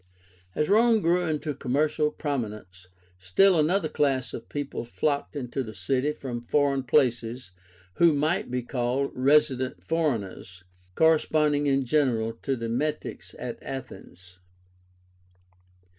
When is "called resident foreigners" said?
8.63-10.63